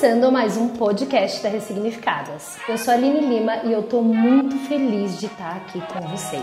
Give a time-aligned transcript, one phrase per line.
[0.00, 2.56] Começando mais um podcast da Ressignificadas.
[2.66, 6.42] Eu sou a Aline Lima e eu estou muito feliz de estar aqui com vocês.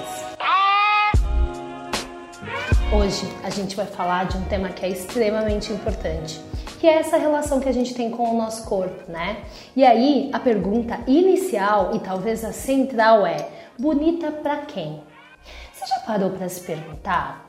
[2.95, 6.39] Hoje a gente vai falar de um tema que é extremamente importante,
[6.80, 9.38] que é essa relação que a gente tem com o nosso corpo, né?
[9.75, 15.02] E aí a pergunta inicial e talvez a central é: bonita para quem?
[15.73, 17.44] Você já parou para se perguntar?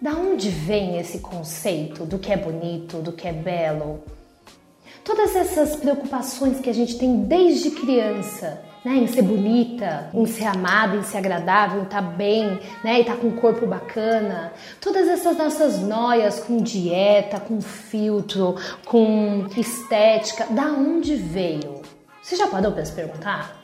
[0.00, 4.04] Da onde vem esse conceito do que é bonito, do que é belo?
[5.04, 10.44] Todas essas preocupações que a gente tem desde criança, né, em ser bonita, em ser
[10.44, 13.66] amada, em ser agradável, em estar tá bem, né, e estar tá com um corpo
[13.66, 14.52] bacana.
[14.80, 21.82] Todas essas nossas noias com dieta, com filtro, com estética, da onde veio?
[22.22, 23.57] Você já parou para se perguntar?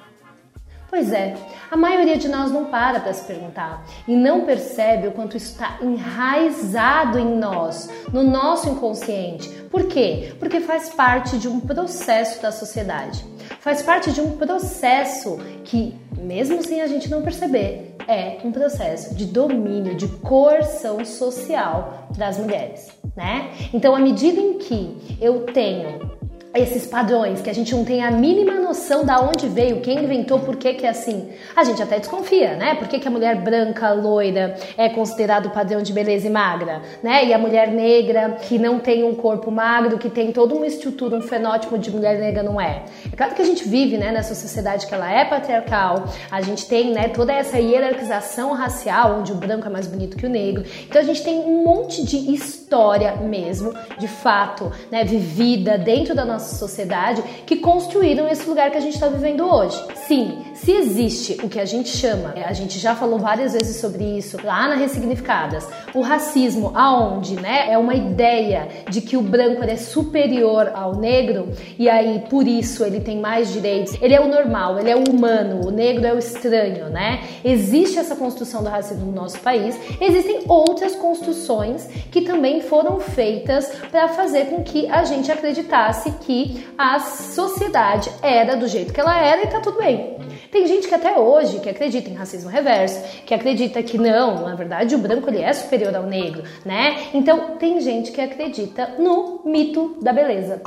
[0.95, 1.35] Pois é,
[1.73, 5.51] a maioria de nós não para para se perguntar e não percebe o quanto isso
[5.51, 9.49] está enraizado em nós, no nosso inconsciente.
[9.73, 10.33] Por quê?
[10.39, 13.25] Porque faz parte de um processo da sociedade.
[13.59, 19.17] Faz parte de um processo que, mesmo sem a gente não perceber, é um processo
[19.17, 23.51] de domínio, de coerção social das mulheres, né?
[23.73, 26.24] Então, à medida em que eu tenho
[26.55, 30.39] esses padrões, que a gente não tem a mínima noção da onde veio, quem inventou,
[30.39, 31.29] por que que é assim.
[31.55, 32.77] A gente até desconfia, né?
[32.77, 37.25] Por que, que a mulher branca, loira, é considerado padrão de beleza e magra, né?
[37.25, 41.17] E a mulher negra, que não tem um corpo magro, que tem toda uma estrutura,
[41.17, 42.85] um fenótipo de mulher negra, não é.
[43.13, 46.67] É claro que a gente vive, né, nessa sociedade que ela é patriarcal, a gente
[46.67, 50.65] tem, né, toda essa hierarquização racial, onde o branco é mais bonito que o negro.
[50.89, 56.25] Então a gente tem um monte de história mesmo, de fato, né, vivida dentro da
[56.25, 59.83] nossa nossa sociedade que construíram esse lugar que a gente está vivendo hoje.
[60.07, 64.05] Sim, se existe o que a gente chama, a gente já falou várias vezes sobre
[64.19, 69.65] isso lá na Ressignificadas, o racismo, aonde, né, é uma ideia de que o branco
[69.65, 73.97] é superior ao negro e aí por isso ele tem mais direitos.
[74.03, 77.23] Ele é o normal, ele é o humano, o negro é o estranho, né?
[77.45, 79.79] Existe essa construção do racismo no nosso país.
[80.01, 86.34] Existem outras construções que também foram feitas para fazer com que a gente acreditasse que
[86.35, 90.17] que a sociedade era do jeito que ela era e tá tudo bem.
[90.51, 94.55] Tem gente que até hoje que acredita em racismo reverso, que acredita que não, na
[94.57, 97.09] verdade o branco ele é superior ao negro, né?
[97.15, 100.61] Então tem gente que acredita no mito da beleza,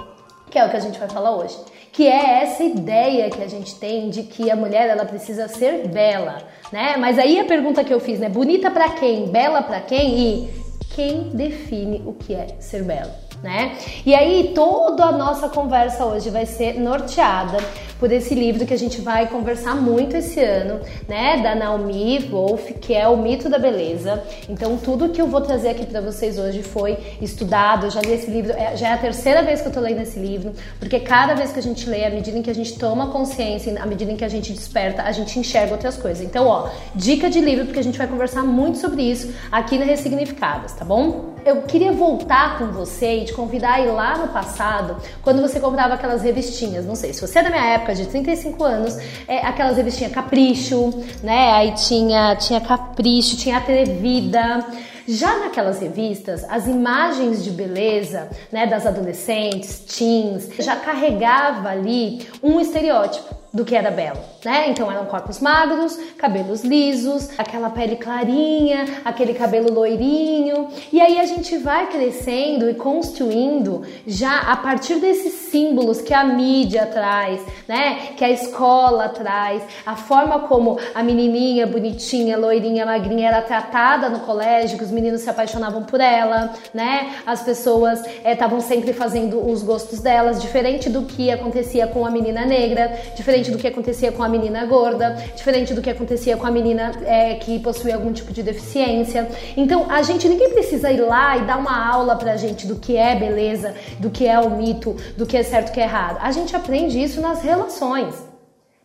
[0.49, 1.57] que é o que a gente vai falar hoje,
[1.91, 5.87] que é essa ideia que a gente tem de que a mulher ela precisa ser
[5.89, 6.95] bela, né?
[6.97, 8.29] Mas aí a pergunta que eu fiz, né?
[8.29, 9.27] Bonita para quem?
[9.27, 10.17] Bela para quem?
[10.17, 10.49] E
[10.95, 13.26] quem define o que é ser bela?
[13.47, 13.77] Né?
[14.05, 17.57] E aí toda a nossa conversa hoje vai ser norteada
[17.97, 22.71] por esse livro que a gente vai conversar muito esse ano, né, da Naomi Wolf,
[22.81, 24.21] que é o mito da beleza.
[24.49, 28.11] Então tudo que eu vou trazer aqui para vocês hoje foi estudado, eu já li
[28.11, 30.99] esse livro, é, já é a terceira vez que eu tô lendo esse livro, porque
[30.99, 33.85] cada vez que a gente lê, à medida em que a gente toma consciência, à
[33.85, 36.23] medida em que a gente desperta, a gente enxerga outras coisas.
[36.23, 39.85] Então, ó, dica de livro porque a gente vai conversar muito sobre isso aqui na
[39.85, 41.37] Ressignificadas, tá bom?
[41.45, 45.59] Eu queria voltar com você e te convidar a ir lá no passado, quando você
[45.59, 49.45] comprava aquelas revistinhas, não sei, se você é da minha época, de 35 anos, é,
[49.45, 51.51] aquelas revistinhas Capricho, né?
[51.51, 54.65] Aí tinha, tinha Capricho, tinha Atrevida.
[55.07, 62.59] Já naquelas revistas, as imagens de beleza, né, das adolescentes, teens, já carregava ali um
[62.59, 64.69] estereótipo do que era belo, né?
[64.69, 70.69] Então eram corpos magros, cabelos lisos, aquela pele clarinha, aquele cabelo loirinho.
[70.89, 76.23] E aí a gente vai crescendo e construindo já a partir desses símbolos que a
[76.23, 78.13] mídia traz, né?
[78.15, 84.21] Que a escola traz, a forma como a menininha bonitinha, loirinha, magrinha era tratada no
[84.21, 87.15] colégio, que os meninos se apaixonavam por ela, né?
[87.25, 92.05] As pessoas estavam eh, é, sempre fazendo os gostos delas, diferente do que acontecia com
[92.05, 96.37] a menina negra, diferente do que acontecia com a menina gorda, diferente do que acontecia
[96.37, 99.27] com a menina é, que possui algum tipo de deficiência.
[99.55, 102.97] Então, a gente ninguém precisa ir lá e dar uma aula pra gente do que
[102.97, 106.17] é beleza, do que é o mito, do que é certo e que é errado.
[106.21, 108.26] A gente aprende isso nas relações.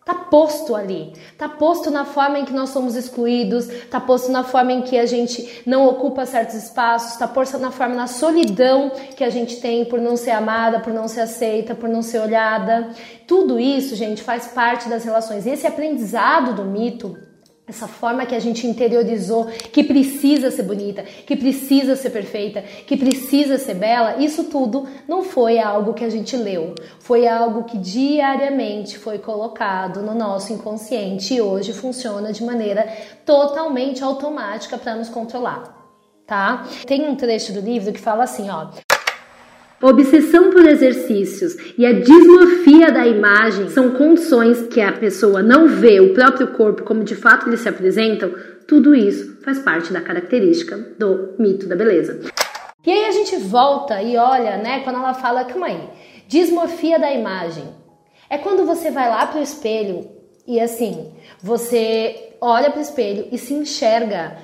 [0.05, 4.43] Tá posto ali, tá posto na forma em que nós somos excluídos, tá posto na
[4.43, 8.91] forma em que a gente não ocupa certos espaços, tá posto na forma na solidão
[9.17, 12.19] que a gente tem por não ser amada, por não ser aceita, por não ser
[12.19, 12.91] olhada.
[13.29, 15.47] Tudo isso, gente, faz parte das relações.
[15.47, 17.17] Esse aprendizado do mito
[17.67, 22.97] essa forma que a gente interiorizou que precisa ser bonita, que precisa ser perfeita, que
[22.97, 27.79] precisa ser bela, isso tudo não foi algo que a gente leu, foi algo que
[27.79, 32.87] diariamente foi colocado no nosso inconsciente e hoje funciona de maneira
[33.25, 35.81] totalmente automática para nos controlar.
[36.27, 36.65] Tá?
[36.87, 38.69] Tem um trecho do livro que fala assim, ó:
[39.83, 45.99] Obsessão por exercícios e a dismorfia da imagem são condições que a pessoa não vê
[45.99, 48.33] o próprio corpo como de fato eles se apresentam.
[48.69, 52.21] Tudo isso faz parte da característica do mito da beleza.
[52.87, 55.81] E aí a gente volta e olha, né, quando ela fala, calma aí,
[56.29, 57.65] dismorfia da imagem.
[58.31, 60.09] É quando você vai lá pro espelho
[60.47, 61.13] e assim,
[61.43, 64.37] você olha pro espelho e se enxerga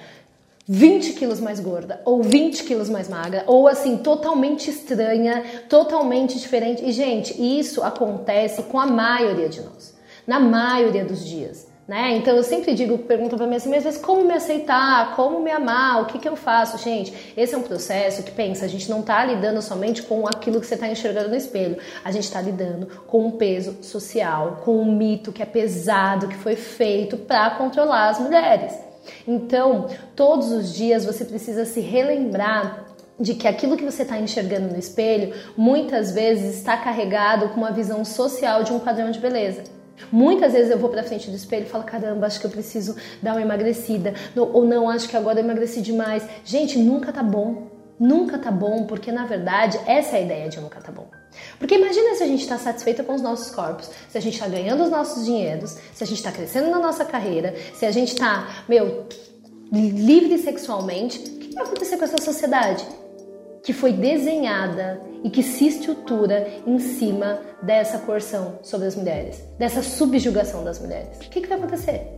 [0.71, 6.85] 20 quilos mais gorda, ou 20 quilos mais magra, ou assim, totalmente estranha, totalmente diferente.
[6.85, 11.67] E, gente, isso acontece com a maioria de nós, na maioria dos dias.
[11.89, 12.17] Né?
[12.17, 16.03] Então eu sempre digo, pergunta para mim assim, mas como me aceitar, como me amar,
[16.03, 16.77] o que, que eu faço?
[16.77, 20.61] Gente, esse é um processo que pensa, a gente não está lidando somente com aquilo
[20.61, 24.77] que você está enxergando no espelho, a gente está lidando com um peso social, com
[24.83, 28.88] um mito que é pesado, que foi feito para controlar as mulheres.
[29.27, 32.87] Então, todos os dias você precisa se relembrar
[33.19, 37.73] de que aquilo que você está enxergando no espelho muitas vezes está carregado com uma
[37.73, 39.65] visão social de um padrão de beleza.
[40.13, 42.95] Muitas vezes eu vou para frente do espelho e falo: caramba, acho que eu preciso
[43.21, 46.27] dar uma emagrecida, ou não, acho que agora eu emagreci demais.
[46.45, 47.67] Gente, nunca tá bom.
[47.99, 51.09] Nunca tá bom, porque na verdade essa é a ideia de nunca tá bom.
[51.59, 54.49] Porque imagina se a gente está satisfeita com os nossos corpos, se a gente está
[54.49, 58.13] ganhando os nossos dinheiros, se a gente está crescendo na nossa carreira, se a gente
[58.13, 59.07] está, meu,
[59.73, 62.87] livre sexualmente, o que vai acontecer com essa sociedade?
[63.63, 69.83] Que foi desenhada e que se estrutura em cima dessa coerção sobre as mulheres, dessa
[69.83, 71.17] subjugação das mulheres.
[71.17, 72.18] O que, que vai acontecer?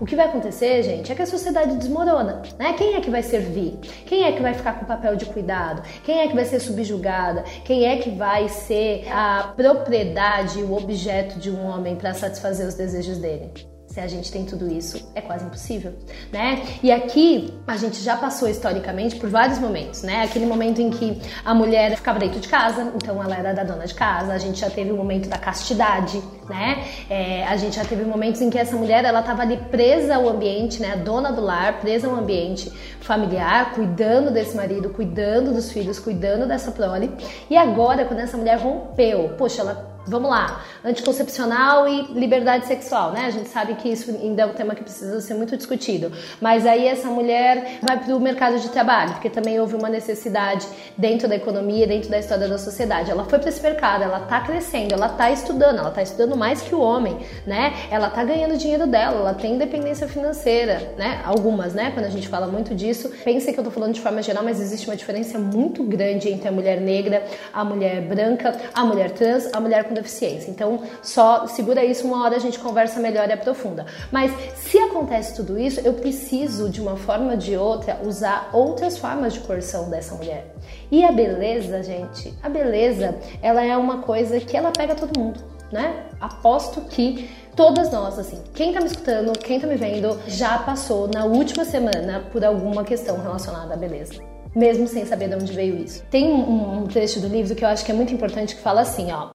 [0.00, 2.72] O que vai acontecer, gente, é que a sociedade desmorona, né?
[2.72, 3.78] Quem é que vai servir?
[4.06, 5.82] Quem é que vai ficar com o papel de cuidado?
[6.02, 7.42] Quem é que vai ser subjugada?
[7.64, 12.74] Quem é que vai ser a propriedade, o objeto de um homem para satisfazer os
[12.74, 13.73] desejos dele?
[13.94, 15.94] Se a gente tem tudo isso, é quase impossível,
[16.32, 16.66] né?
[16.82, 20.24] E aqui a gente já passou historicamente por vários momentos, né?
[20.24, 23.86] Aquele momento em que a mulher ficava dentro de casa, então ela era da dona
[23.86, 24.32] de casa.
[24.32, 26.84] A gente já teve o momento da castidade, né?
[27.08, 30.28] É, a gente já teve momentos em que essa mulher ela estava ali presa ao
[30.28, 30.94] ambiente, né?
[30.94, 36.48] A dona do lar, presa ao ambiente familiar, cuidando desse marido, cuidando dos filhos, cuidando
[36.48, 37.12] dessa prole.
[37.48, 43.24] E agora, quando essa mulher rompeu, poxa, ela Vamos lá, anticoncepcional e liberdade sexual, né?
[43.24, 46.12] A gente sabe que isso ainda é um tema que precisa ser muito discutido.
[46.42, 50.66] Mas aí essa mulher vai para o mercado de trabalho, porque também houve uma necessidade
[50.98, 53.10] dentro da economia, dentro da história da sociedade.
[53.10, 56.60] Ela foi para esse mercado, ela está crescendo, ela está estudando, ela está estudando mais
[56.60, 57.16] que o homem,
[57.46, 57.72] né?
[57.90, 61.22] Ela está ganhando dinheiro dela, ela tem independência financeira, né?
[61.24, 61.92] Algumas, né?
[61.94, 64.60] Quando a gente fala muito disso, pense que eu estou falando de forma geral, mas
[64.60, 67.24] existe uma diferença muito grande entre a mulher negra,
[67.54, 70.50] a mulher branca, a mulher trans, a mulher com deficiência.
[70.50, 73.86] Então, só segura isso, uma hora a gente conversa melhor e aprofunda.
[74.10, 78.98] Mas se acontece tudo isso, eu preciso, de uma forma ou de outra, usar outras
[78.98, 80.54] formas de coerção dessa mulher.
[80.90, 85.40] E a beleza, gente, a beleza, ela é uma coisa que ela pega todo mundo,
[85.72, 86.04] né?
[86.20, 91.08] Aposto que todas nós, assim, quem tá me escutando, quem tá me vendo, já passou
[91.08, 95.76] na última semana por alguma questão relacionada à beleza mesmo sem saber de onde veio
[95.76, 96.02] isso.
[96.10, 98.82] Tem um, um, trecho do livro que eu acho que é muito importante que fala
[98.82, 99.33] assim, ó.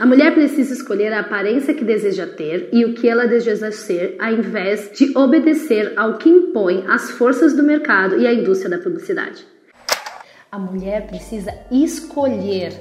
[0.00, 4.16] A mulher precisa escolher a aparência que deseja ter e o que ela deseja ser,
[4.18, 8.82] ao invés de obedecer ao que impõe as forças do mercado e a indústria da
[8.82, 9.44] publicidade.
[10.50, 12.72] A mulher precisa escolher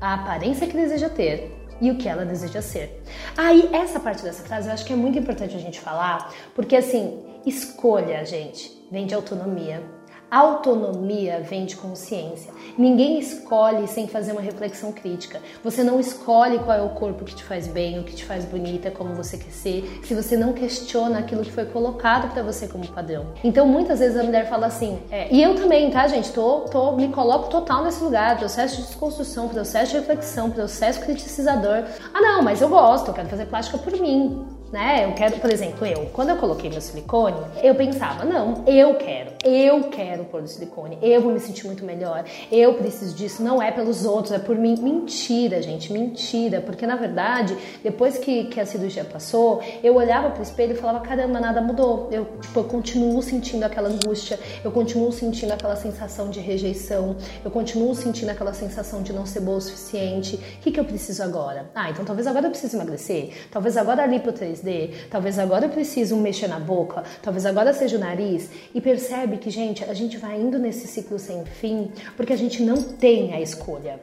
[0.00, 1.50] a aparência que deseja ter
[1.80, 3.02] e o que ela deseja ser.
[3.36, 6.76] Aí, essa parte dessa frase eu acho que é muito importante a gente falar, porque
[6.76, 9.82] assim, escolha, gente, vem de autonomia
[10.30, 12.52] Autonomia vem de consciência.
[12.78, 15.40] Ninguém escolhe sem fazer uma reflexão crítica.
[15.64, 18.44] Você não escolhe qual é o corpo que te faz bem, o que te faz
[18.44, 22.68] bonita, como você quer ser, se você não questiona aquilo que foi colocado para você
[22.68, 23.26] como padrão.
[23.42, 26.32] Então, muitas vezes a mulher fala assim, é, e eu também, tá, gente?
[26.32, 31.82] Tô, tô, me coloco total nesse lugar, processo de desconstrução, processo de reflexão, processo criticizador.
[32.14, 34.59] Ah, não, mas eu gosto, eu quero fazer plástica por mim.
[34.72, 35.04] Né?
[35.04, 39.32] Eu quero, por exemplo, eu, quando eu coloquei meu silicone, eu pensava, não, eu quero,
[39.44, 43.60] eu quero pôr o silicone, eu vou me sentir muito melhor, eu preciso disso, não
[43.60, 44.76] é pelos outros, é por mim.
[44.80, 50.42] Mentira, gente, mentira, porque na verdade, depois que, que a cirurgia passou, eu olhava pro
[50.42, 52.08] espelho e falava, caramba, nada mudou.
[52.10, 57.50] Eu, tipo, eu continuo sentindo aquela angústia, eu continuo sentindo aquela sensação de rejeição, eu
[57.50, 60.36] continuo sentindo aquela sensação de não ser boa o suficiente.
[60.36, 61.70] O que, que eu preciso agora?
[61.74, 65.70] Ah, então talvez agora eu precise emagrecer, talvez agora a lipo 3D, talvez agora eu
[65.70, 68.50] preciso mexer na boca, talvez agora seja o nariz.
[68.74, 72.62] E percebe que, gente, a gente vai indo nesse ciclo sem fim porque a gente
[72.62, 74.00] não tem a escolha.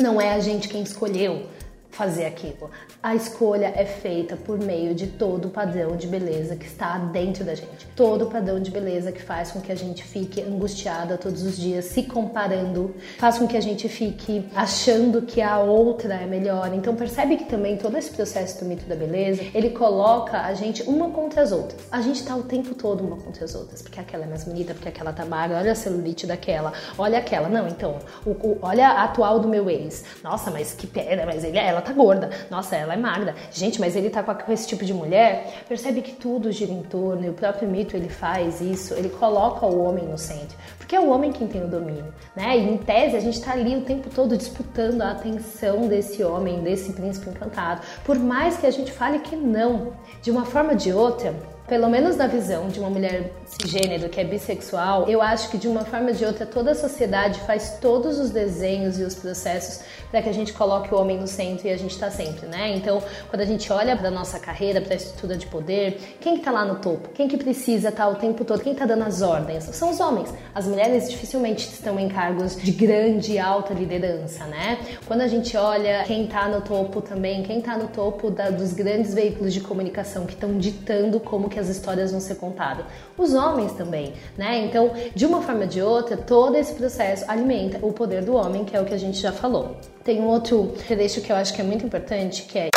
[0.00, 1.46] Não é a gente quem escolheu
[1.92, 2.70] fazer aquilo.
[3.02, 7.44] A escolha é feita por meio de todo o padrão de beleza que está dentro
[7.44, 7.86] da gente.
[7.94, 11.56] Todo o padrão de beleza que faz com que a gente fique angustiada todos os
[11.56, 16.72] dias, se comparando, faz com que a gente fique achando que a outra é melhor.
[16.74, 20.82] Então percebe que também todo esse processo do mito da beleza, ele coloca a gente
[20.84, 21.80] uma contra as outras.
[21.92, 24.72] A gente tá o tempo todo uma contra as outras, porque aquela é mais bonita,
[24.72, 27.48] porque aquela tá magra, olha a celulite daquela, olha aquela.
[27.50, 30.04] Não, então, o, o, olha a atual do meu ex.
[30.24, 32.30] Nossa, mas que pena, mas ele, ela tá gorda.
[32.50, 33.34] Nossa, ela é magra.
[33.50, 35.64] Gente, mas ele tá com esse tipo de mulher.
[35.68, 39.66] Percebe que tudo gira em torno e o próprio mito ele faz isso, ele coloca
[39.66, 40.56] o homem no centro.
[40.78, 42.56] Porque é o homem quem tem o domínio, né?
[42.58, 46.60] E em tese a gente tá ali o tempo todo disputando a atenção desse homem,
[46.60, 47.82] desse príncipe encantado.
[48.04, 51.34] Por mais que a gente fale que não, de uma forma ou de outra,
[51.66, 55.68] pelo menos na visão de uma mulher cisgênero que é bissexual, eu acho que de
[55.68, 59.80] uma forma ou de outra toda a sociedade faz todos os desenhos e os processos
[60.10, 62.74] para que a gente coloque o homem no centro e a gente está sempre, né?
[62.76, 66.42] Então, quando a gente olha para nossa carreira, para a estrutura de poder, quem que
[66.42, 67.08] tá lá no topo?
[67.10, 68.60] Quem que precisa estar tá o tempo todo?
[68.60, 69.64] Quem está dando as ordens?
[69.64, 70.32] São os homens.
[70.54, 74.78] As mulheres dificilmente estão em cargos de grande alta liderança, né?
[75.06, 78.72] Quando a gente olha quem está no topo também, quem está no topo da, dos
[78.72, 82.84] grandes veículos de comunicação que estão ditando como que as histórias vão ser contadas.
[83.16, 84.64] Os homens também, né?
[84.64, 88.64] Então, de uma forma ou de outra, todo esse processo alimenta o poder do homem,
[88.64, 89.76] que é o que a gente já falou.
[90.02, 92.68] Tem um outro trecho que eu acho que é muito importante, que é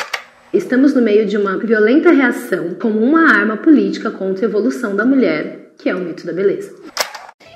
[0.53, 5.05] Estamos no meio de uma violenta reação como uma arma política contra a evolução da
[5.05, 6.73] mulher, que é o mito da beleza.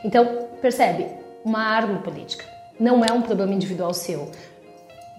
[0.04, 1.06] Então, percebe?
[1.46, 2.44] Uma arma política.
[2.78, 4.30] Não é um problema individual seu.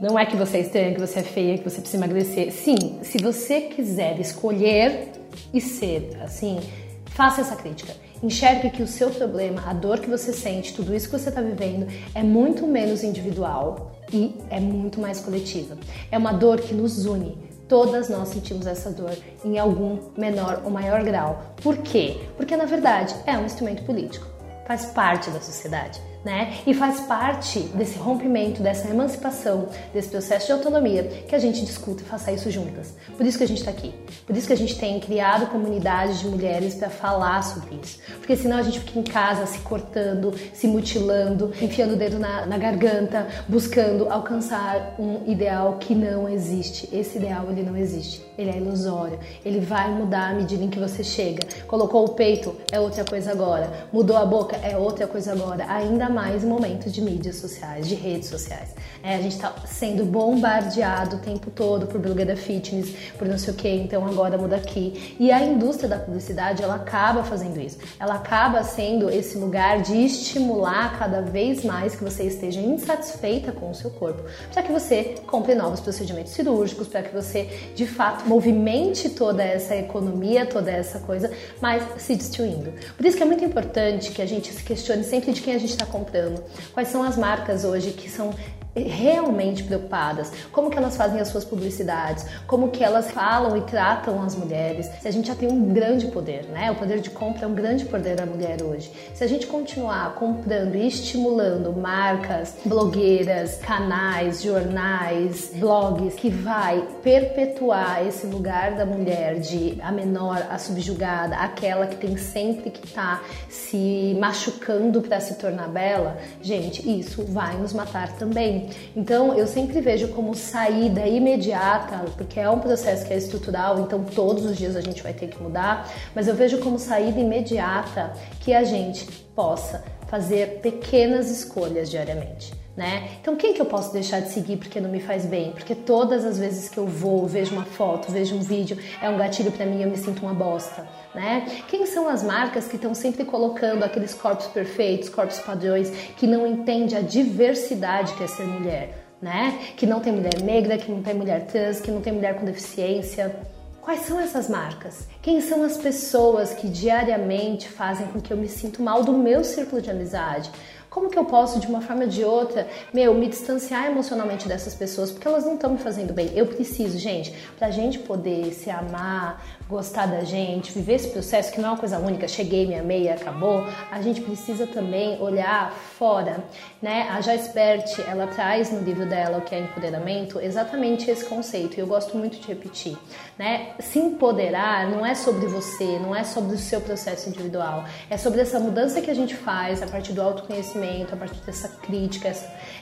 [0.01, 2.53] Não é que você é estranha, que você é feia, que você precisa emagrecer.
[2.53, 5.09] Sim, se você quiser escolher
[5.53, 6.61] e ser assim,
[7.07, 7.95] faça essa crítica.
[8.23, 11.41] Enxergue que o seu problema, a dor que você sente, tudo isso que você está
[11.41, 15.79] vivendo é muito menos individual e é muito mais coletiva.
[16.11, 17.39] É uma dor que nos une.
[17.69, 21.55] Todas nós sentimos essa dor em algum menor ou maior grau.
[21.63, 22.21] Por quê?
[22.37, 24.27] Porque na verdade é um instrumento político,
[24.67, 26.59] faz parte da sociedade né?
[26.67, 32.03] E faz parte desse rompimento, dessa emancipação, desse processo de autonomia que a gente discuta
[32.03, 32.95] e faça isso juntas.
[33.17, 33.95] Por isso que a gente está aqui.
[34.27, 37.99] Por isso que a gente tem criado comunidades de mulheres para falar sobre isso.
[38.19, 42.45] Porque senão a gente fica em casa se cortando, se mutilando, enfiando o dedo na,
[42.47, 46.89] na garganta, buscando alcançar um ideal que não existe.
[46.95, 48.23] Esse ideal ele não existe.
[48.37, 49.19] Ele é ilusório.
[49.45, 51.47] Ele vai mudar à medida em que você chega.
[51.67, 53.89] Colocou o peito é outra coisa agora.
[53.93, 55.65] Mudou a boca é outra coisa agora.
[55.69, 58.75] Ainda mais momentos de mídias sociais, de redes sociais.
[59.03, 63.55] É, a gente está sendo bombardeado o tempo todo por blogueira fitness, por não sei
[63.55, 65.17] o que, então agora muda aqui.
[65.19, 67.79] E a indústria da publicidade, ela acaba fazendo isso.
[67.99, 73.71] Ela acaba sendo esse lugar de estimular cada vez mais que você esteja insatisfeita com
[73.71, 78.29] o seu corpo, para que você compre novos procedimentos cirúrgicos, para que você de fato
[78.29, 82.73] movimente toda essa economia, toda essa coisa, mas se destruindo.
[82.97, 85.59] Por isso que é muito importante que a gente se questione sempre de quem a
[85.59, 86.43] gente está comprando?
[86.73, 88.35] Quais são as marcas hoje que são
[88.77, 94.23] realmente preocupadas, como que elas fazem as suas publicidades, como que elas falam e tratam
[94.23, 94.89] as mulheres.
[95.01, 96.71] Se a gente já tem um grande poder, né?
[96.71, 98.93] O poder de compra é um grande poder da mulher hoje.
[99.15, 108.07] Se a gente continuar comprando e estimulando marcas, blogueiras, canais, jornais, blogs que vai perpetuar
[108.07, 113.21] esse lugar da mulher de a menor, a subjugada, aquela que tem sempre que estar
[113.21, 118.60] tá se machucando para se tornar bela, gente, isso vai nos matar também.
[118.97, 124.05] Então, eu sempre vejo como saída imediata, porque é um processo que é estrutural, então
[124.05, 128.13] todos os dias a gente vai ter que mudar, mas eu vejo como saída imediata
[128.41, 132.60] que a gente possa fazer pequenas escolhas diariamente.
[132.81, 133.11] Né?
[133.21, 135.53] Então quem que eu posso deixar de seguir porque não me faz bem?
[135.53, 139.19] Porque todas as vezes que eu vou, vejo uma foto, vejo um vídeo, é um
[139.19, 141.47] gatilho para mim, eu me sinto uma bosta, né?
[141.69, 146.47] Quem são as marcas que estão sempre colocando aqueles corpos perfeitos, corpos padrões, que não
[146.47, 149.59] entende a diversidade que é ser mulher, né?
[149.77, 152.47] Que não tem mulher negra, que não tem mulher trans, que não tem mulher com
[152.47, 153.37] deficiência,
[153.83, 155.09] Quais são essas marcas?
[155.23, 159.43] Quem são as pessoas que diariamente fazem com que eu me sinto mal do meu
[159.43, 160.51] círculo de amizade?
[160.91, 164.75] Como que eu posso, de uma forma ou de outra, meu, me distanciar emocionalmente dessas
[164.75, 166.33] pessoas porque elas não estão me fazendo bem?
[166.35, 171.61] Eu preciso, gente, pra gente poder se amar, gostar da gente, viver esse processo que
[171.61, 173.65] não é uma coisa única, cheguei, me amei, acabou.
[173.89, 176.43] A gente precisa também olhar fora,
[176.83, 177.09] né?
[177.09, 181.77] A Joyce Bert, ela traz no livro dela o que é empoderamento, exatamente esse conceito.
[181.77, 182.99] E eu gosto muito de repetir,
[183.39, 183.75] né?
[183.79, 188.41] Se empoderar não é sobre você, não é sobre o seu processo individual, é sobre
[188.41, 190.80] essa mudança que a gente faz a partir do autoconhecimento,
[191.15, 192.33] a partir dessa crítica,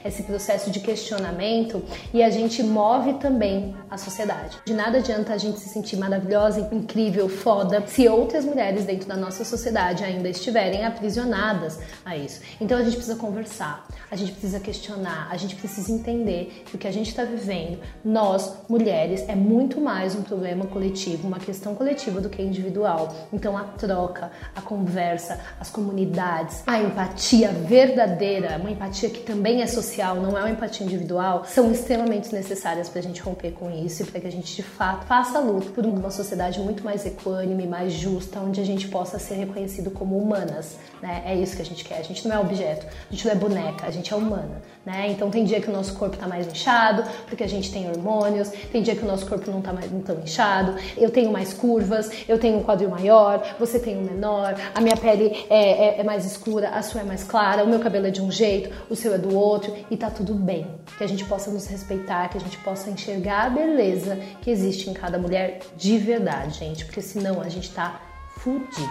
[0.04, 4.58] esse processo de questionamento e a gente move também a sociedade.
[4.64, 9.16] De nada adianta a gente se sentir maravilhosa incrível, foda, se outras mulheres dentro da
[9.16, 12.40] nossa sociedade ainda estiverem aprisionadas a isso.
[12.60, 16.78] Então a gente precisa conversar, a gente precisa questionar, a gente precisa entender que o
[16.78, 21.74] que a gente está vivendo, nós, mulheres, é muito mais um problema coletivo, uma questão
[21.74, 23.14] coletiva do que individual.
[23.32, 29.66] Então a troca, a conversa, as comunidades, a empatia verdadeira, uma empatia que também é
[29.66, 34.02] social, não é uma empatia individual, são extremamente necessárias para a gente romper com isso
[34.02, 37.04] e para que a gente de fato faça a luta por uma sociedade muito mais
[37.06, 41.22] equânime, mais justa, onde a gente possa ser reconhecido como humanas, né?
[41.26, 41.98] É isso que a gente quer.
[41.98, 45.08] A gente não é objeto, a gente não é boneca, a gente é humana, né?
[45.10, 48.48] Então tem dia que o nosso corpo está mais inchado, porque a gente tem hormônios,
[48.72, 52.10] tem dia que o nosso corpo não está mais tão inchado, eu tenho mais curvas,
[52.28, 56.04] eu tenho um quadril maior, você tem um menor, a minha pele é, é, é
[56.04, 58.96] mais escura, a sua é mais clara, o meu cabelo é de um jeito, o
[58.96, 60.66] seu é do outro, e tá tudo bem.
[60.96, 64.90] Que a gente possa nos respeitar, que a gente possa enxergar a beleza que existe
[64.90, 68.00] em cada mulher de verdade gente, porque senão a gente tá
[68.38, 68.88] fudido.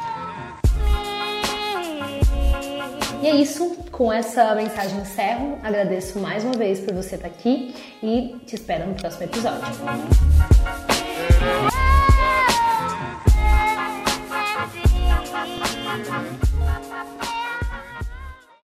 [3.21, 5.57] E é isso, com essa mensagem encerro.
[5.63, 9.65] Agradeço mais uma vez por você estar aqui e te espero no próximo episódio.